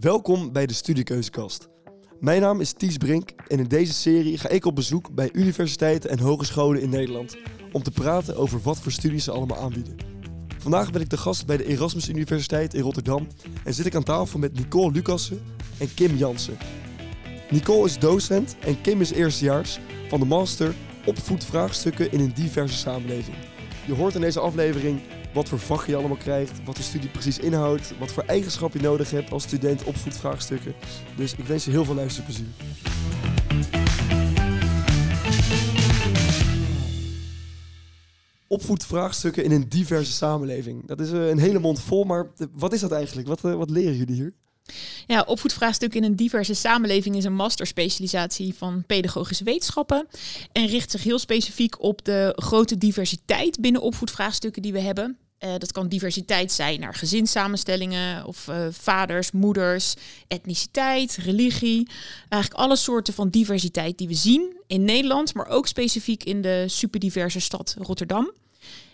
[0.00, 1.68] Welkom bij de Studiekeuzekast.
[2.20, 6.10] Mijn naam is Ties Brink en in deze serie ga ik op bezoek bij universiteiten
[6.10, 7.36] en hogescholen in Nederland
[7.72, 9.96] om te praten over wat voor studies ze allemaal aanbieden.
[10.58, 13.26] Vandaag ben ik de gast bij de Erasmus Universiteit in Rotterdam
[13.64, 15.42] en zit ik aan tafel met Nicole Lucassen
[15.78, 16.58] en Kim Jansen.
[17.50, 19.78] Nicole is docent en Kim is eerstejaars
[20.08, 20.74] van de master
[21.06, 23.36] Opvoedvraagstukken in een diverse samenleving.
[23.86, 25.00] Je hoort in deze aflevering
[25.32, 28.86] wat voor vakken je allemaal krijgt, wat de studie precies inhoudt, wat voor eigenschappen je
[28.86, 30.74] nodig hebt als student opvoedvraagstukken.
[31.16, 32.46] Dus ik wens je heel veel luisterplezier.
[38.46, 40.86] Opvoedvraagstukken in een diverse samenleving.
[40.86, 43.28] Dat is eh, een hele mond vol, maar eh, wat is dat eigenlijk?
[43.28, 44.34] Wat, eh, wat leren jullie hier?
[45.06, 50.08] Ja, opvoedvraagstuk in een diverse samenleving is een masterspecialisatie van pedagogische wetenschappen.
[50.52, 55.18] En richt zich heel specifiek op de grote diversiteit binnen opvoedvraagstukken die we hebben.
[55.44, 59.94] Uh, dat kan diversiteit zijn naar gezinssamenstellingen of uh, vaders, moeders,
[60.28, 61.88] etniciteit, religie.
[62.28, 66.64] Eigenlijk alle soorten van diversiteit die we zien in Nederland, maar ook specifiek in de
[66.66, 68.32] superdiverse stad Rotterdam.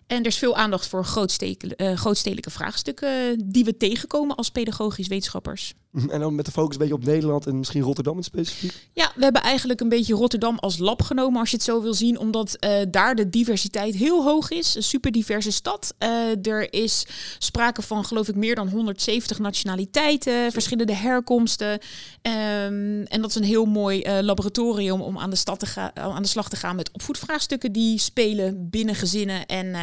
[0.07, 5.09] En er is veel aandacht voor grootstedelijke, uh, grootstedelijke vraagstukken die we tegenkomen als pedagogisch
[5.09, 5.75] wetenschappers.
[6.09, 8.73] En dan met de focus een beetje op Nederland en misschien Rotterdam in specifiek?
[8.93, 11.95] Ja, we hebben eigenlijk een beetje Rotterdam als lab genomen, als je het zo wil
[11.95, 14.75] zien, omdat uh, daar de diversiteit heel hoog is.
[14.75, 15.95] Een super diverse stad.
[15.99, 17.07] Uh, er is
[17.39, 21.71] sprake van, geloof ik, meer dan 170 nationaliteiten, verschillende herkomsten.
[21.73, 25.91] Um, en dat is een heel mooi uh, laboratorium om aan de, stad te gaan,
[25.95, 29.75] aan de slag te gaan met opvoedvraagstukken die spelen binnen gezinnen en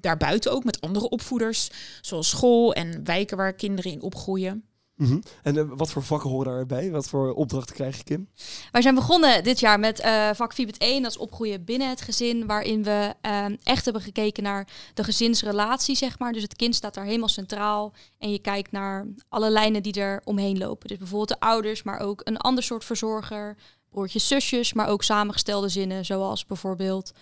[0.00, 1.70] daarbuiten ook met andere opvoeders,
[2.00, 4.68] zoals school en wijken waar kinderen in opgroeien.
[4.98, 5.22] Mm -hmm.
[5.42, 6.90] En uh, wat voor vakken horen daarbij?
[6.90, 8.28] Wat voor opdrachten krijg je, Kim?
[8.72, 12.46] Wij zijn begonnen dit jaar met uh, vak 4.1, dat is opgroeien binnen het gezin,
[12.46, 16.32] waarin we uh, echt hebben gekeken naar de gezinsrelatie, zeg maar.
[16.32, 20.20] Dus het kind staat daar helemaal centraal en je kijkt naar alle lijnen die er
[20.24, 20.88] omheen lopen.
[20.88, 23.56] Dus bijvoorbeeld de ouders, maar ook een ander soort verzorger,
[23.90, 27.12] broertjes, zusjes, maar ook samengestelde zinnen, zoals bijvoorbeeld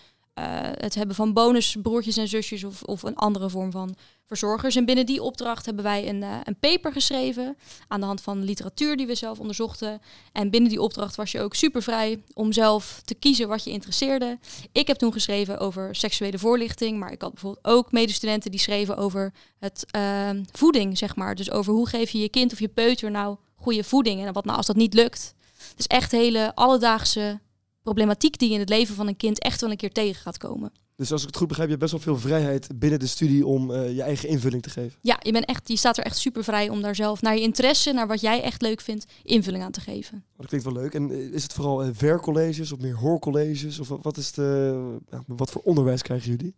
[0.78, 4.76] het hebben van bonusbroertjes en zusjes of, of een andere vorm van verzorgers.
[4.76, 7.56] En binnen die opdracht hebben wij een, uh, een paper geschreven
[7.88, 10.00] aan de hand van literatuur die we zelf onderzochten.
[10.32, 13.70] En binnen die opdracht was je ook super vrij om zelf te kiezen wat je
[13.70, 14.38] interesseerde.
[14.72, 18.96] Ik heb toen geschreven over seksuele voorlichting, maar ik had bijvoorbeeld ook medestudenten die schreven
[18.96, 21.34] over het uh, voeding, zeg maar.
[21.34, 24.44] Dus over hoe geef je je kind of je peuter nou goede voeding en wat
[24.44, 25.34] nou als dat niet lukt.
[25.76, 27.40] Dus echt hele alledaagse
[27.86, 30.72] problematiek die in het leven van een kind echt wel een keer tegen gaat komen.
[30.96, 33.46] Dus als ik het goed begrijp, je hebt best wel veel vrijheid binnen de studie
[33.46, 34.98] om uh, je eigen invulling te geven.
[35.02, 37.40] Ja, je, bent echt, je staat er echt super vrij om daar zelf naar je
[37.40, 40.24] interesse, naar wat jij echt leuk vindt, invulling aan te geven.
[40.36, 40.94] Dat klinkt wel leuk.
[40.94, 43.78] En is het vooral uh, werkcolleges of meer hoorcolleges?
[43.78, 46.54] Of wat, is de, uh, wat voor onderwijs krijgen jullie?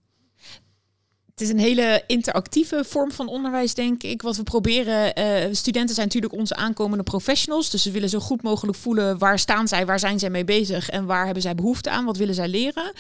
[1.39, 4.23] Het is een hele interactieve vorm van onderwijs, denk ik.
[4.23, 7.71] Wat we proberen, uh, studenten zijn natuurlijk onze aankomende professionals.
[7.71, 10.89] Dus ze willen zo goed mogelijk voelen waar staan zij, waar zijn zij mee bezig
[10.89, 12.93] en waar hebben zij behoefte aan, wat willen zij leren.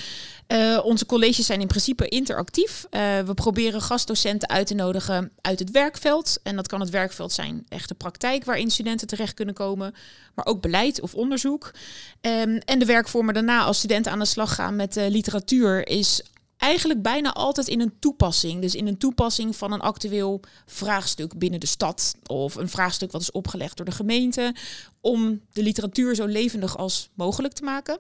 [0.48, 2.86] Uh, onze colleges zijn in principe interactief.
[2.90, 6.38] Uh, we proberen gastdocenten uit te nodigen uit het werkveld.
[6.42, 9.94] En dat kan het werkveld zijn, echte praktijk waarin studenten terecht kunnen komen,
[10.34, 11.70] maar ook beleid of onderzoek.
[12.20, 16.22] Um, en de werkvormen daarna, als studenten aan de slag gaan met literatuur, is
[16.58, 18.60] eigenlijk bijna altijd in een toepassing.
[18.60, 22.14] Dus in een toepassing van een actueel vraagstuk binnen de stad.
[22.26, 24.54] Of een vraagstuk wat is opgelegd door de gemeente.
[25.00, 27.98] Om de literatuur zo levendig als mogelijk te maken.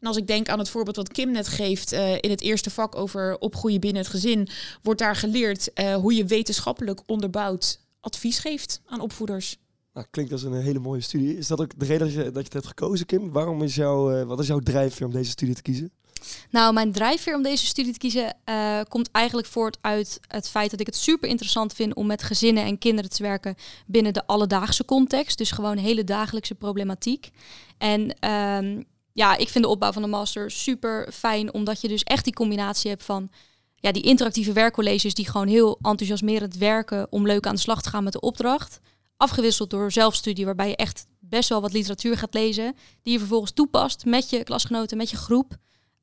[0.00, 2.70] En als ik denk aan het voorbeeld wat Kim net geeft uh, in het eerste
[2.70, 4.48] vak over opgroeien binnen het gezin,
[4.82, 9.56] wordt daar geleerd uh, hoe je wetenschappelijk onderbouwd advies geeft aan opvoeders.
[9.92, 11.36] Nou, klinkt als een hele mooie studie.
[11.36, 13.32] Is dat ook de reden dat je, dat het hebt gekozen, Kim?
[13.32, 15.90] Waarom is jouw, uh, wat is jouw drijfveer om deze studie te kiezen?
[16.50, 20.70] Nou, mijn drijfveer om deze studie te kiezen uh, komt eigenlijk voort uit het feit
[20.70, 23.54] dat ik het super interessant vind om met gezinnen en kinderen te werken
[23.86, 25.38] binnen de alledaagse context.
[25.38, 27.30] Dus gewoon hele dagelijkse problematiek.
[27.78, 32.02] En um, ja, ik vind de opbouw van de master super fijn, omdat je dus
[32.02, 33.30] echt die combinatie hebt van
[33.76, 37.88] ja, die interactieve werkcolleges die gewoon heel enthousiasmerend werken om leuk aan de slag te
[37.88, 38.80] gaan met de opdracht.
[39.16, 43.52] Afgewisseld door zelfstudie, waarbij je echt best wel wat literatuur gaat lezen, die je vervolgens
[43.52, 45.56] toepast met je klasgenoten, met je groep.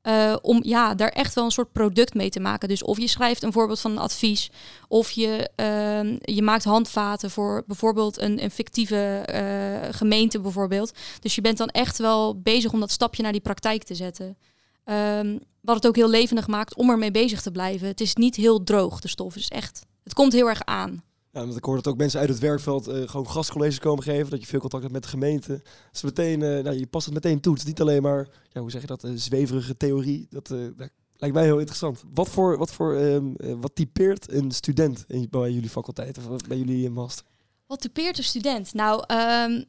[0.06, 2.68] Uh, om ja, daar echt wel een soort product mee te maken.
[2.68, 4.50] Dus of je schrijft een voorbeeld van een advies,
[4.88, 10.92] of je, uh, je maakt handvaten voor bijvoorbeeld een, een fictieve uh, gemeente bijvoorbeeld.
[11.20, 14.36] Dus je bent dan echt wel bezig om dat stapje naar die praktijk te zetten.
[14.84, 17.88] Um, wat het ook heel levendig maakt om ermee bezig te blijven.
[17.88, 19.36] Het is niet heel droog, de stof.
[19.36, 21.02] is echt, het komt heel erg aan.
[21.34, 24.30] Ja, want ik hoor dat ook mensen uit het werkveld uh, gewoon gastcolleges komen geven.
[24.30, 25.62] Dat je veel contact hebt met de gemeente.
[25.92, 27.52] Dus meteen, uh, nou, je past het meteen toe.
[27.52, 30.26] Het is niet alleen maar, ja, hoe zeg je dat, uh, zweverige theorie.
[30.30, 32.04] Dat, dat, lijkt mij heel interessant.
[32.14, 36.56] Wat, voor, wat, voor, um, wat typeert een student in, bij jullie faculteit of bij
[36.56, 37.26] jullie master?
[37.66, 38.74] Wat typeert een student?
[38.74, 39.62] Nou, ehm,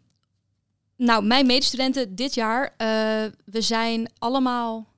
[0.98, 2.74] nou mijn medestudenten dit jaar,
[3.46, 4.94] we zijn allemaal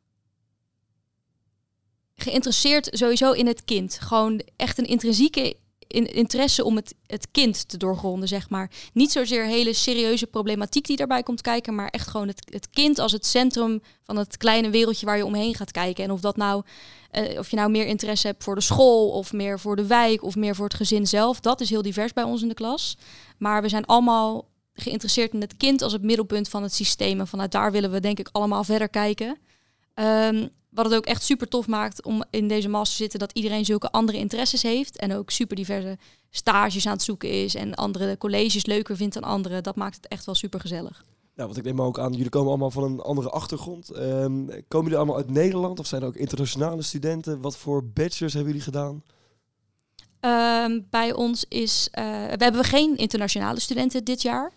[2.16, 4.00] geïnteresseerd sowieso in het kind.
[4.00, 5.56] Gewoon echt een intrinsieke
[5.88, 8.72] in, interesse om het, het kind te doorgronden, zeg maar.
[8.94, 13.00] Niet zozeer hele serieuze problematiek die daarbij komt kijken, maar echt gewoon het, het kind
[13.00, 16.04] als het centrum van het kleine wereldje waar je omheen gaat kijken.
[16.04, 16.63] En of dat nou,
[17.12, 20.24] uh, of je nou meer interesse hebt voor de school, of meer voor de wijk,
[20.24, 22.98] of meer voor het gezin zelf, dat is heel divers bij ons in de klas.
[23.38, 27.19] Maar we zijn allemaal geïnteresseerd in het kind als het middelpunt van het systeem.
[27.19, 29.38] En vanuit daar willen we denk ik allemaal verder kijken.
[29.95, 33.31] Um, wat het ook echt super tof maakt om in deze master te zitten, dat
[33.31, 34.97] iedereen zulke andere interesses heeft.
[34.97, 35.97] En ook super diverse
[36.29, 37.56] stages aan het zoeken is.
[37.56, 39.62] En andere colleges leuker vindt dan andere.
[39.62, 41.03] Dat maakt het echt wel super gezellig.
[41.35, 43.95] Ja, want ik neem ook aan, jullie komen allemaal van een andere achtergrond.
[43.95, 47.41] Um, komen jullie allemaal uit Nederland of zijn er ook internationale studenten?
[47.41, 49.03] Wat voor bachelors hebben jullie gedaan?
[50.19, 54.51] Um, bij ons is, uh, we hebben geen internationale studenten dit jaar.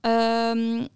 [0.00, 0.88] Um,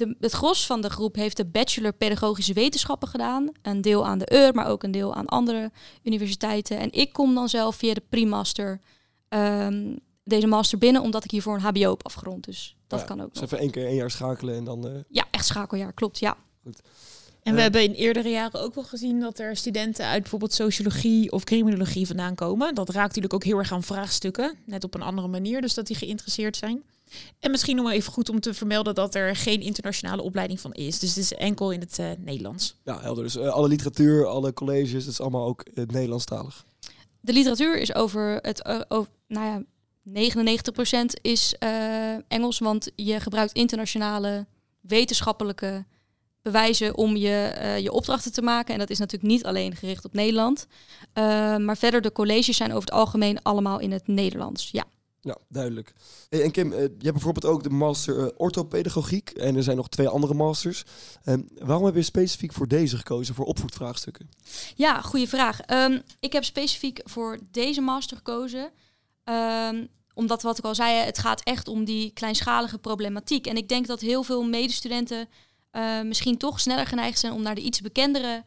[0.00, 3.48] de, het gros van de groep heeft de bachelor pedagogische wetenschappen gedaan.
[3.62, 5.70] Een deel aan de UR, maar ook een deel aan andere
[6.02, 6.78] universiteiten.
[6.78, 8.80] En ik kom dan zelf via de pre-master
[9.28, 12.44] um, deze master binnen, omdat ik hiervoor een HBO heb afgerond.
[12.44, 13.32] Dus dat kan ook.
[13.32, 14.86] Dus even één keer één jaar schakelen en dan.
[14.86, 14.92] Uh...
[15.08, 16.18] Ja, echt schakeljaar, klopt.
[16.18, 16.36] Ja.
[16.62, 16.80] Goed.
[17.42, 20.52] En we uh, hebben in eerdere jaren ook wel gezien dat er studenten uit bijvoorbeeld
[20.52, 22.74] sociologie of criminologie vandaan komen.
[22.74, 25.86] Dat raakt natuurlijk ook heel erg aan vraagstukken, net op een andere manier, dus dat
[25.86, 26.82] die geïnteresseerd zijn.
[27.38, 30.98] En misschien nog even goed om te vermelden dat er geen internationale opleiding van is.
[30.98, 32.76] Dus het is enkel in het uh, Nederlands.
[32.84, 33.24] Ja, helder.
[33.24, 36.64] Dus uh, alle literatuur, alle colleges, dat is allemaal ook uh, Nederlandstalig.
[37.20, 39.64] De literatuur is over het, over, nou ja,
[40.32, 41.54] 99% is
[42.28, 44.46] Engels, want je gebruikt internationale
[44.80, 45.84] wetenschappelijke
[46.42, 48.72] bewijzen om je, je opdrachten te maken.
[48.72, 50.66] En dat is natuurlijk niet alleen gericht op Nederland.
[51.58, 54.70] maar verder, de colleges zijn over het algemeen allemaal in het Nederlands.
[54.72, 54.84] Ja.
[55.22, 55.92] Ja, duidelijk.
[56.28, 59.76] Hey, en Kim, uh, je hebt bijvoorbeeld ook de master uh, orthopedagogiek en er zijn
[59.76, 60.84] nog twee andere masters.
[61.24, 64.30] Um, waarom heb je specifiek voor deze gekozen, voor opvoedvraagstukken?
[64.74, 65.60] Ja, goede vraag.
[65.66, 68.70] Um, ik heb specifiek voor deze master gekozen,
[69.24, 73.46] um, omdat wat ik al zei, het gaat echt om die kleinschalige problematiek.
[73.46, 75.28] En ik denk dat heel veel medestudenten
[75.72, 78.44] uh, misschien toch sneller geneigd zijn om naar de iets bekendere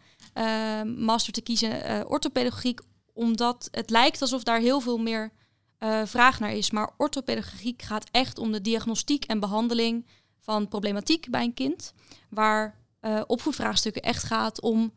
[0.95, 2.79] master te kiezen, orthopedagogiek,
[3.13, 5.31] omdat het lijkt alsof daar heel veel meer
[5.83, 6.71] uh, vraag naar is.
[6.71, 10.05] Maar orthopedagogiek gaat echt om de diagnostiek en behandeling
[10.39, 11.93] van problematiek bij een kind.
[12.29, 14.91] Waar uh, opvoedvraagstukken echt gaat om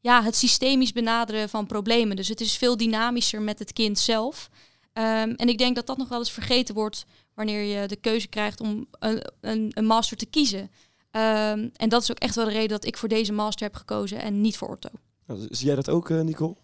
[0.00, 2.16] ja, het systemisch benaderen van problemen.
[2.16, 4.50] Dus het is veel dynamischer met het kind zelf.
[4.92, 8.28] Um, en ik denk dat dat nog wel eens vergeten wordt wanneer je de keuze
[8.28, 10.60] krijgt om een, een, een master te kiezen.
[10.60, 13.76] Um, en dat is ook echt wel de reden dat ik voor deze master heb
[13.76, 14.90] gekozen en niet voor ortho.
[15.48, 16.56] Zie jij dat ook, uh, Nicole?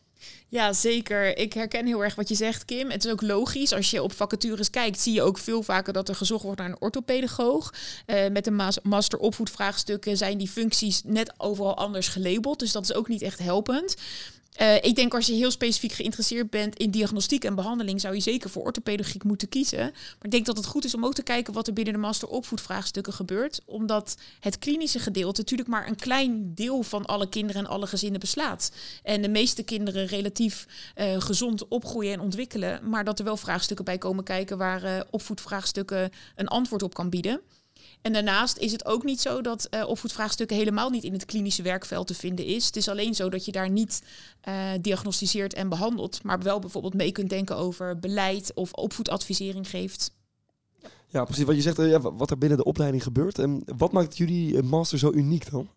[0.48, 1.38] Ja, zeker.
[1.38, 2.90] Ik herken heel erg wat je zegt, Kim.
[2.90, 3.72] Het is ook logisch.
[3.72, 6.68] Als je op vacatures kijkt, zie je ook veel vaker dat er gezocht wordt naar
[6.68, 7.74] een orthopedagoog.
[8.06, 12.58] Uh, met een master opvoedvraagstukken zijn die functies net overal anders gelabeld.
[12.58, 13.94] Dus dat is ook niet echt helpend.
[14.60, 18.20] Uh, ik denk als je heel specifiek geïnteresseerd bent in diagnostiek en behandeling, zou je
[18.20, 19.78] zeker voor orthopedagogiek moeten kiezen.
[19.78, 22.00] Maar ik denk dat het goed is om ook te kijken wat er binnen de
[22.00, 23.60] master opvoedvraagstukken gebeurt.
[23.64, 28.20] Omdat het klinische gedeelte natuurlijk maar een klein deel van alle kinderen en alle gezinnen
[28.20, 28.72] beslaat.
[29.02, 30.66] En de meeste kinderen relatief
[30.96, 32.88] uh, gezond opgroeien en ontwikkelen.
[32.88, 37.10] Maar dat er wel vraagstukken bij komen kijken waar uh, opvoedvraagstukken een antwoord op kan
[37.10, 37.40] bieden.
[38.06, 41.62] En daarnaast is het ook niet zo dat uh, opvoedvraagstukken helemaal niet in het klinische
[41.62, 42.66] werkveld te vinden is.
[42.66, 44.02] Het is alleen zo dat je daar niet
[44.48, 50.14] uh, diagnosticeert en behandelt, maar wel bijvoorbeeld mee kunt denken over beleid of opvoedadvisering geeft.
[51.08, 51.44] Ja, precies.
[51.44, 53.38] Wat je zegt, uh, ja, wat er binnen de opleiding gebeurt.
[53.38, 55.68] En wat maakt jullie master zo uniek dan?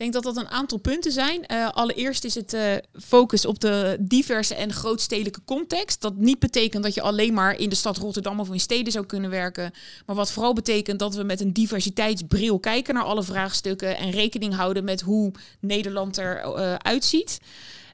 [0.00, 1.44] Denk dat dat een aantal punten zijn.
[1.46, 6.00] Uh, allereerst is het uh, focus op de diverse en grootstedelijke context.
[6.00, 9.06] Dat niet betekent dat je alleen maar in de stad Rotterdam of in steden zou
[9.06, 9.72] kunnen werken.
[10.06, 13.96] Maar wat vooral betekent dat we met een diversiteitsbril kijken naar alle vraagstukken.
[13.96, 17.38] En rekening houden met hoe Nederland eruit uh, uitziet.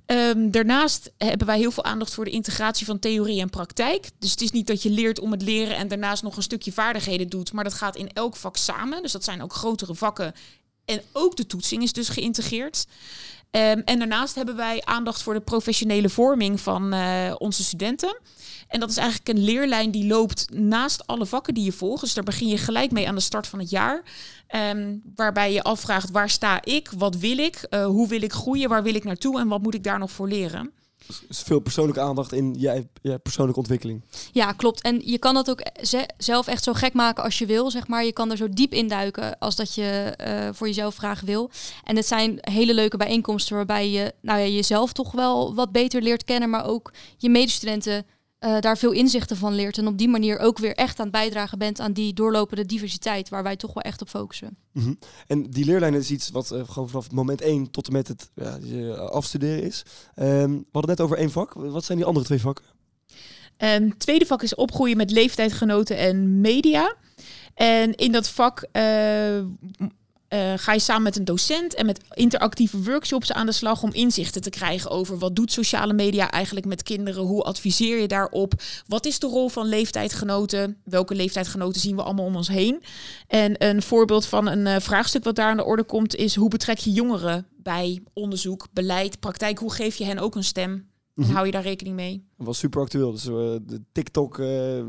[0.06, 4.10] Um, daarnaast hebben wij heel veel aandacht voor de integratie van theorie en praktijk.
[4.18, 6.72] Dus het is niet dat je leert om het leren en daarnaast nog een stukje
[6.72, 7.52] vaardigheden doet.
[7.52, 9.02] Maar dat gaat in elk vak samen.
[9.02, 10.34] Dus dat zijn ook grotere vakken
[10.86, 12.86] en ook de toetsing is dus geïntegreerd.
[13.50, 18.18] Um, en daarnaast hebben wij aandacht voor de professionele vorming van uh, onze studenten.
[18.68, 22.00] En dat is eigenlijk een leerlijn die loopt naast alle vakken die je volgt.
[22.00, 24.02] Dus daar begin je gelijk mee aan de start van het jaar.
[24.74, 28.68] Um, waarbij je afvraagt waar sta ik, wat wil ik, uh, hoe wil ik groeien,
[28.68, 30.72] waar wil ik naartoe en wat moet ik daar nog voor leren.
[31.28, 34.02] Veel persoonlijke aandacht in je, je, persoonlijke ontwikkeling.
[34.32, 34.82] Ja, klopt.
[34.82, 35.62] En je kan dat ook
[36.18, 38.04] zelf echt zo gek maken als je wil, zeg maar.
[38.04, 41.50] Je kan er zo diep induiken als dat je uh, voor jezelf graag wil.
[41.84, 46.02] En het zijn hele leuke bijeenkomsten waarbij je nou ja, jezelf toch wel wat beter
[46.02, 48.06] leert kennen, maar ook je medestudenten
[48.38, 49.78] eh, daar veel inzichten van leert.
[49.78, 53.28] En op die manier ook weer echt aan het bijdragen bent aan die doorlopende diversiteit,
[53.28, 54.56] waar wij toch wel echt op focussen.
[54.72, 54.94] Mhm.
[55.26, 58.30] En die leerlijn is iets wat uh, gewoon vanaf moment 1 tot en met het
[58.34, 59.82] ja, afstuderen is.
[60.16, 61.52] Um, we hadden net over één vak.
[61.52, 62.64] Wat zijn die andere twee vakken?
[63.58, 66.96] Um, tweede vak is opgroeien met leeftijdgenoten en media.
[67.54, 69.38] En in dat vak uh,
[70.28, 73.92] uh, ga je samen met een docent en met interactieve workshops aan de slag om
[73.92, 78.52] inzichten te krijgen over wat doet sociale media eigenlijk met kinderen, hoe adviseer je daarop,
[78.86, 82.82] wat is de rol van leeftijdgenoten, welke leeftijdgenoten zien we allemaal om ons heen.
[83.28, 86.48] En een voorbeeld van een uh, vraagstuk wat daar aan de orde komt is hoe
[86.48, 90.94] betrek je jongeren bij onderzoek, beleid, praktijk, hoe geef je hen ook een stem?
[91.16, 91.32] En mhm.
[91.32, 92.24] hou je daar rekening mee?
[92.36, 93.12] Dat was super actueel.
[93.12, 94.82] Dus uh, de TikTok, uh,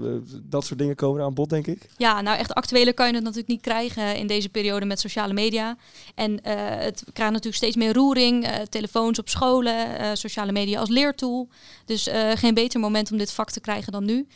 [0.43, 1.89] dat soort dingen komen aan bod, denk ik.
[1.97, 5.33] Ja, nou echt actuele kan je het natuurlijk niet krijgen in deze periode met sociale
[5.33, 5.77] media.
[6.15, 8.47] En uh, het krijgt natuurlijk steeds meer roering.
[8.69, 11.49] telefoons op scholen, sociale media als leertool.
[11.85, 14.27] Dus geen beter moment om dit vak te krijgen dan nu.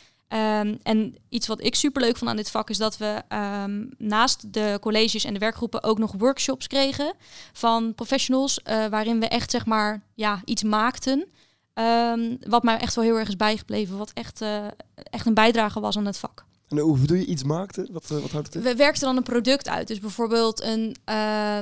[0.60, 3.22] Um, en iets wat ik super leuk vond aan dit vak is dat we
[3.64, 7.14] um, naast de colleges en de werkgroepen ook nog workshops kregen
[7.52, 8.60] van professionals.
[8.90, 11.26] waarin we echt zeg maar ja, iets maakten.
[11.74, 13.98] Um, wat mij echt wel heel erg is bijgebleven.
[13.98, 16.44] Wat echt, uh, echt een bijdrage was aan het vak.
[16.68, 17.88] En hoe bedoel je iets maakte?
[17.90, 18.62] Wat, uh, wat houdt het in?
[18.62, 19.88] We werkten dan een product uit.
[19.88, 20.96] Dus bijvoorbeeld een...
[21.10, 21.58] Uh,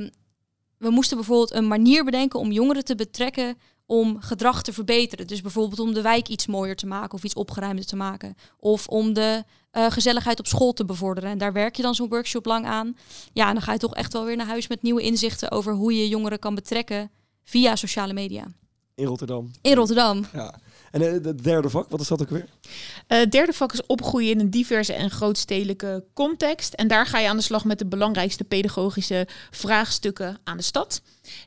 [0.79, 5.27] we moesten bijvoorbeeld een manier bedenken om jongeren te betrekken om gedrag te verbeteren.
[5.27, 8.35] Dus bijvoorbeeld om de wijk iets mooier te maken of iets opgeruimder te maken.
[8.59, 11.31] Of om de uh, gezelligheid op school te bevorderen.
[11.31, 12.97] En daar werk je dan zo'n workshop lang aan.
[13.33, 15.73] Ja, en dan ga je toch echt wel weer naar huis met nieuwe inzichten over
[15.73, 17.11] hoe je jongeren kan betrekken
[17.45, 18.47] via sociale media.
[18.95, 19.51] In Rotterdam.
[19.63, 20.27] In Rotterdam.
[20.33, 20.55] Ja.
[20.91, 22.47] En uh, het derde vak, wat is dat ook weer?
[22.65, 26.75] Uh, het derde vak is opgroeien in een diverse en grootstedelijke context.
[26.75, 31.03] En daar ga je aan de slag met de belangrijkste pedagogische vraagstukken aan de stad.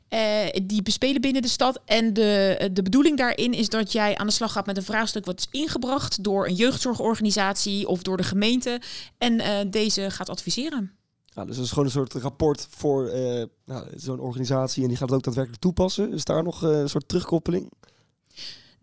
[0.08, 0.20] Uh,
[0.62, 1.80] die bespelen binnen de stad.
[1.84, 5.24] En de, de bedoeling daarin is dat jij aan de slag gaat met een vraagstuk
[5.24, 8.80] wat is ingebracht door een jeugdzorgorganisatie of door de gemeente.
[9.18, 11.03] En deze gaat adviseren.
[11.34, 14.96] Nou, dus dat is gewoon een soort rapport voor uh, nou, zo'n organisatie en die
[14.96, 16.12] gaat het ook daadwerkelijk toepassen.
[16.12, 17.70] Is daar nog uh, een soort terugkoppeling?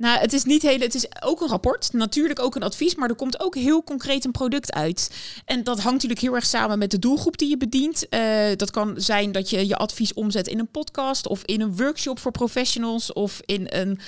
[0.02, 0.84] Nou, het is niet hele.
[0.84, 4.26] Het is ook een rapport, natuurlijk ook een advies, maar er komt ook heel concreet
[4.26, 5.12] een product uit.
[5.46, 8.06] En dat hangt natuurlijk heel erg samen met de doelgroep die je bedient.
[8.10, 11.76] Uh, dat kan zijn dat je je advies omzet in een podcast of in een
[11.76, 14.00] workshop voor professionals of in een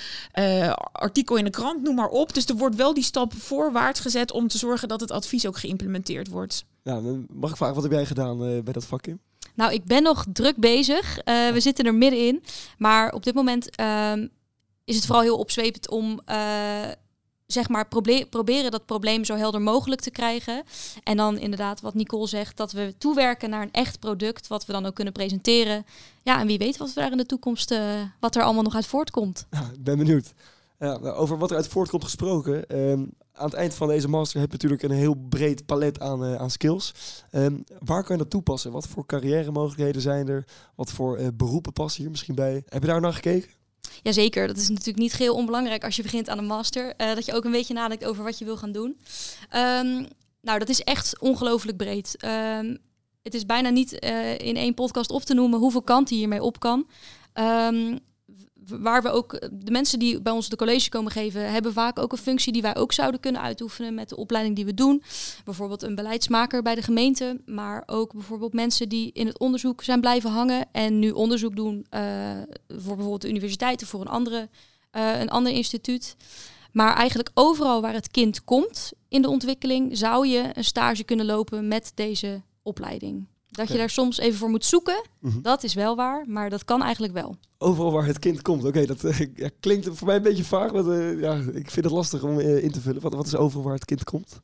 [0.92, 2.34] artikel in de krant, noem maar op.
[2.34, 5.58] Dus er wordt wel die stap voorwaarts gezet om te zorgen dat het advies ook
[5.58, 6.64] geïmplementeerd wordt.
[6.84, 9.18] Ja, mag ik vragen, wat heb jij gedaan uh, bij dat vakje?
[9.54, 11.14] Nou, ik ben nog druk bezig.
[11.24, 12.42] we zitten er middenin.
[12.78, 14.12] Maar op dit moment uh,
[14.84, 16.36] is het vooral heel opzwepend om uh,
[17.46, 17.88] zeg maar
[18.30, 20.62] proberen dat probleem zo helder mogelijk te krijgen.
[21.02, 24.72] En dan inderdaad, wat Nicole zegt, dat we toewerken naar een echt product, wat we
[24.72, 25.86] dan ook kunnen presenteren.
[26.22, 27.74] Ja, en wie weet wat we daar in de toekomst,
[28.20, 29.46] wat er allemaal nog uit voortkomt.
[29.50, 30.34] Ja, ik ben benieuwd.
[30.78, 32.78] Ja, over wat er uit voortkomt gesproken.
[32.78, 36.24] Um, aan het eind van deze master heb je natuurlijk een heel breed palet aan,
[36.24, 36.94] uh, aan skills.
[37.32, 38.72] Um, waar kan je dat toepassen?
[38.72, 40.44] Wat voor carrière mogelijkheden zijn er?
[40.74, 42.62] Wat voor uh, beroepen passen hier misschien bij?
[42.68, 43.50] Heb je daar naar gekeken?
[44.02, 46.94] Jazeker, dat is natuurlijk niet geheel onbelangrijk als je begint aan een master.
[47.00, 48.98] Uh, dat je ook een beetje nadenkt over wat je wil gaan doen.
[49.56, 50.06] Um,
[50.40, 52.24] nou, dat is echt ongelooflijk breed.
[52.24, 52.78] Um,
[53.22, 53.92] het is bijna niet
[54.36, 56.86] in één podcast op te noemen hoeveel kanten hiermee op kan.
[58.68, 62.12] Waar we ook, de mensen die bij ons de college komen geven, hebben vaak ook
[62.12, 65.02] een functie die wij ook zouden kunnen uitoefenen met de opleiding die we doen.
[65.44, 70.00] Bijvoorbeeld een beleidsmaker bij de gemeente, maar ook bijvoorbeeld mensen die in het onderzoek zijn
[70.00, 72.00] blijven hangen en nu onderzoek doen uh,
[72.68, 74.48] voor bijvoorbeeld de universiteiten, voor een, andere,
[74.92, 76.16] uh, een ander instituut.
[76.72, 81.26] Maar eigenlijk overal waar het kind komt in de ontwikkeling, zou je een stage kunnen
[81.26, 83.26] lopen met deze opleiding.
[83.54, 85.40] Dat je daar soms even voor moet zoeken, mhm.
[85.40, 87.36] dat is wel waar, maar dat kan eigenlijk wel.
[87.58, 90.72] Overal waar het kind komt, oké, dat uh, ja, klinkt voor mij een beetje vaag,
[90.72, 93.02] maar uh, ja, ik vind het lastig om uh, in te vullen.
[93.02, 94.40] Wat, wat is overal waar het kind komt?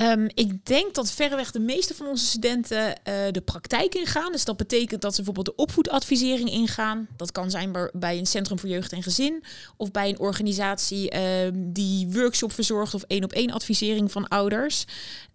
[0.00, 4.32] Um, ik denk dat verreweg de meeste van onze studenten uh, de praktijk ingaan.
[4.32, 7.08] Dus dat betekent dat ze bijvoorbeeld de opvoedadvisering ingaan.
[7.16, 9.44] Dat kan zijn bij een centrum voor jeugd en gezin.
[9.76, 11.20] Of bij een organisatie uh,
[11.54, 14.84] die workshop verzorgt of één op één advisering van ouders.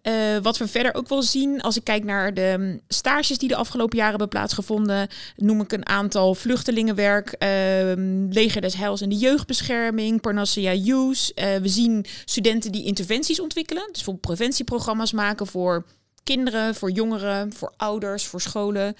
[0.02, 3.48] Uh, wat we verder ook wel zien, als ik kijk naar de um, stages die
[3.48, 7.36] de afgelopen jaren hebben plaatsgevonden, noem ik een aantal vluchtelingenwerk,
[8.30, 11.32] Leger des Heils en de jeugdbescherming, Parnassia Youth.
[11.34, 15.84] we zien studenten die interventies ontwikkelen, dus voor preventie preventieprogramma's maken voor
[16.22, 18.94] kinderen, voor jongeren, voor ouders, voor scholen.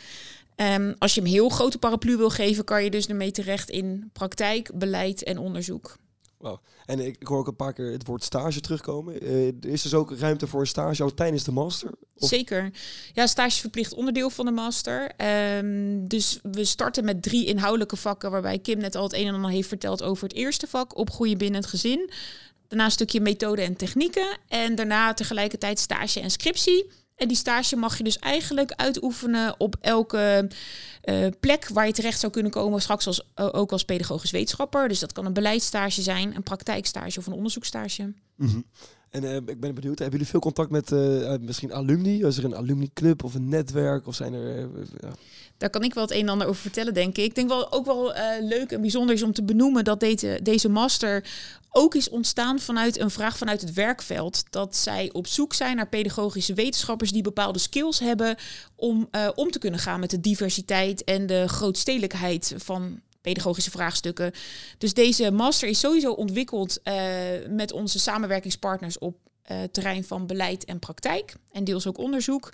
[0.56, 4.10] Um, als je hem heel grote paraplu wil geven, kan je dus ermee terecht in
[4.12, 5.96] praktijk, beleid en onderzoek.
[6.38, 6.58] Wow.
[6.86, 9.24] En ik, hoor ook een paar keer het woord stage terugkomen.
[9.24, 11.90] Uh, is er dus ook ruimte voor een stage al tijdens de master?
[12.14, 12.28] Of?
[12.28, 12.70] Zeker.
[13.12, 15.10] Ja, stage is verplicht onderdeel van de master.
[15.56, 19.34] Um, dus we starten met drie inhoudelijke vakken, waarbij Kim net al het een en
[19.34, 22.10] ander heeft verteld over het eerste vak, opgroeien binnen het gezin
[22.68, 24.38] Daarna een stukje methode en technieken.
[24.48, 26.90] En daarna tegelijkertijd stage en scriptie.
[27.16, 30.50] En die stage mag je dus eigenlijk uitoefenen op elke
[31.04, 34.88] uh, plek waar je terecht zou kunnen komen, straks als, uh, ook als pedagogisch wetenschapper.
[34.88, 38.12] Dus dat kan een beleidsstage zijn, een praktijkstage of een onderzoekstage.
[38.36, 38.64] -hmm.
[39.10, 40.90] En uh, ik ben benieuwd, hebben jullie veel contact met
[41.40, 42.24] misschien alumni?
[42.24, 44.06] Is er een alumni club of een netwerk?
[44.06, 44.68] Of zijn er...
[45.00, 45.10] Ja.
[45.56, 47.24] Daar kan ik wel het een en ander over vertellen, denk ik.
[47.24, 50.68] Ik denk wel ook wel leuk en bijzonder is om te benoemen dat deze, deze
[50.68, 51.24] master
[51.70, 54.44] ook is ontstaan vanuit een vraag vanuit het werkveld.
[54.50, 58.36] Dat zij op zoek zijn naar pedagogische wetenschappers die bepaalde skills hebben
[58.76, 64.32] om om te kunnen gaan met de diversiteit en de grootstedelijkheid van pedagogische vraagstukken.
[64.78, 66.94] Dus deze master is sowieso ontwikkeld uh,
[67.48, 69.16] met onze samenwerkingspartners op
[69.50, 72.52] uh, terrein van beleid en praktijk en deels ook onderzoek.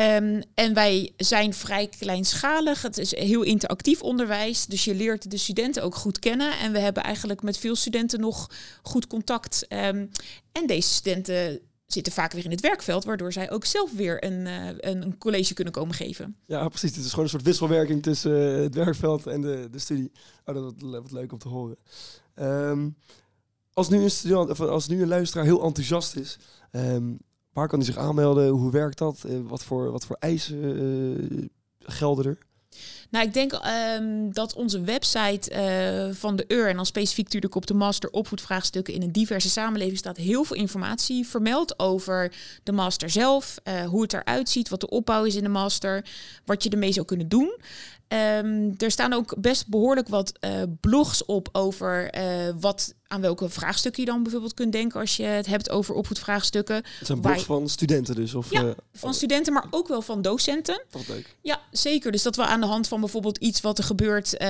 [0.00, 2.82] Um, en wij zijn vrij kleinschalig.
[2.82, 4.66] Het is heel interactief onderwijs.
[4.66, 6.58] Dus je leert de studenten ook goed kennen.
[6.58, 8.50] En we hebben eigenlijk met veel studenten nog
[8.82, 9.66] goed contact.
[9.68, 10.10] Um,
[10.52, 11.60] en deze studenten
[11.92, 15.54] zitten vaak weer in het werkveld, waardoor zij ook zelf weer een, uh, een college
[15.54, 16.36] kunnen komen geven.
[16.46, 16.96] Ja, precies.
[16.96, 20.12] Het is gewoon een soort wisselwerking tussen uh, het werkveld en de, de studie.
[20.44, 21.76] Oh, dat wat leuk om te horen.
[22.36, 22.96] Um,
[23.72, 26.38] als nu een student, of als nu een luisteraar heel enthousiast is,
[26.72, 27.18] um,
[27.52, 28.48] waar kan hij zich aanmelden?
[28.48, 29.24] Hoe werkt dat?
[29.26, 32.38] Uh, wat, voor, wat voor eisen gelden er?
[33.10, 33.52] Nou, ik denk
[33.98, 38.10] um, dat onze website uh, van de UR, en dan specifiek natuurlijk op de master
[38.10, 43.84] opvoedvraagstukken in een diverse samenleving, staat heel veel informatie vermeld over de master zelf, uh,
[43.84, 46.04] hoe het eruit ziet, wat de opbouw is in de master,
[46.44, 47.56] wat je ermee zou kunnen doen.
[48.12, 52.10] Um, er staan ook best behoorlijk wat uh, blogs op over
[52.60, 56.76] wat aan welke vraagstukken je dan bijvoorbeeld kunt denken als je het hebt over opvoedvraagstukken.
[56.76, 58.34] Het zijn blogs van studenten dus?
[58.34, 60.82] Of, ja, uh, van studenten, maar ook wel van docenten.
[60.90, 61.36] Wat leuk.
[61.42, 62.12] Ja, zeker.
[62.12, 64.48] Dus dat we aan de hand van bijvoorbeeld iets wat er gebeurt uh,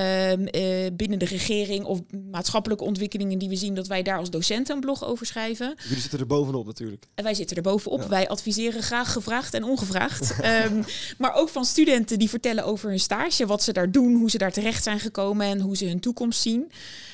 [0.93, 1.99] binnen de regering of
[2.31, 5.75] maatschappelijke ontwikkelingen die we zien, dat wij daar als docenten een blog over schrijven.
[5.83, 7.07] Jullie zitten er bovenop natuurlijk.
[7.15, 8.01] En wij zitten er bovenop.
[8.01, 8.07] Ja.
[8.07, 10.33] Wij adviseren graag gevraagd en ongevraagd.
[10.43, 10.83] um,
[11.17, 14.37] maar ook van studenten die vertellen over hun stage, wat ze daar doen, hoe ze
[14.37, 16.71] daar terecht zijn gekomen en hoe ze hun toekomst zien.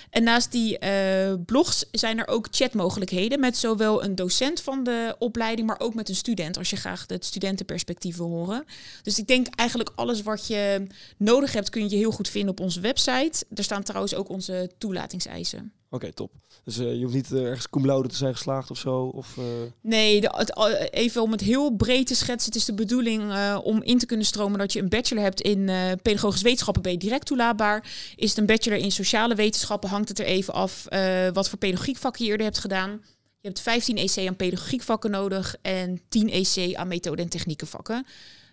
[0.10, 5.15] En naast die uh, blogs zijn er ook chatmogelijkheden met zowel een docent van de
[5.19, 8.65] opleiding, maar ook met een student, als je graag het studentenperspectief wil horen.
[9.04, 12.60] Dus ik denk eigenlijk alles wat je nodig hebt, kun je heel goed vinden op
[12.60, 13.45] onze website.
[13.54, 15.71] Er staan trouwens ook onze toelatingseisen.
[15.89, 16.32] Oké, top.
[16.63, 19.04] Dus uh, je hoeft niet uh, ergens cum laude te zijn geslaagd of zo?
[19.04, 19.45] Of, uh...
[19.82, 20.58] Nee, het,
[20.91, 22.52] even om het heel breed te schetsen.
[22.52, 25.69] Het is de bedoeling om in te kunnen stromen dat je een bachelor hebt in
[26.02, 28.12] pedagogisch wetenschappen, ben je direct toelaatbaar.
[28.15, 30.86] Is het een bachelor in sociale wetenschappen, hangt het er even af
[31.34, 33.02] wat voor pedagogiekvakken je eerder hebt gedaan.
[33.39, 38.06] Je hebt 15 EC aan pedagogiekvakken nodig en 10 EC aan methode- en techniekenvakken.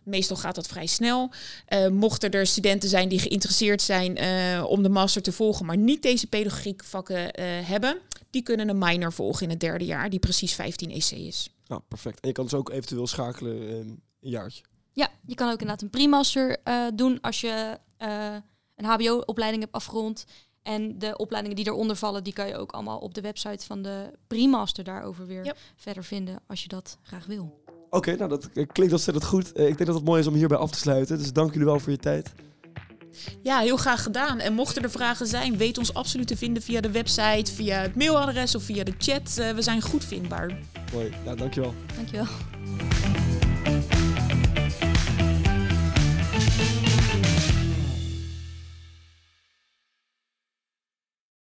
[0.04, 1.30] Meestal gaat dat vrij snel.
[1.68, 5.76] Uh, mochten er studenten zijn die geïnteresseerd zijn uh, om de master te volgen, maar
[5.76, 7.98] niet deze pedagogiekvakken uh, hebben,
[8.30, 11.50] die kunnen een minor volgen in het derde jaar, die precies 15 EC is.
[11.66, 12.20] Nou, perfect.
[12.20, 14.62] En je kan dus ook eventueel schakelen een jaartje.
[14.92, 16.56] Ja, je kan ook inderdaad een pre-master
[16.94, 17.78] doen als je
[18.74, 20.24] een HBO-opleiding hebt afgerond.
[20.64, 23.82] En de opleidingen die eronder vallen, die kan je ook allemaal op de website van
[23.82, 25.58] de pre-master daarover weer yep.
[25.76, 27.63] verder vinden als je dat graag wil.
[27.94, 29.52] Oké, okay, nou dat klinkt ontzettend goed.
[29.56, 31.18] Uh, ik denk dat het mooi is om hierbij af te sluiten.
[31.18, 32.32] Dus dank jullie wel voor je tijd.
[33.42, 34.38] Ja, heel graag gedaan.
[34.38, 37.94] En mochten er vragen zijn, weet ons absoluut te vinden via de website, via het
[37.94, 39.36] mailadres of via de chat.
[39.38, 40.58] Uh, we zijn goed vindbaar.
[40.92, 41.74] Mooi, ja, dankjewel.
[41.96, 42.26] Dankjewel.